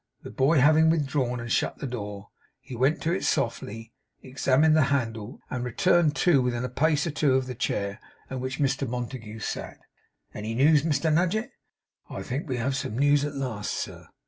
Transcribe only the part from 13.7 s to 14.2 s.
sir.